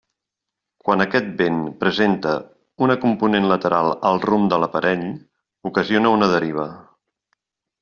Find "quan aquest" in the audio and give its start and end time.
0.85-1.27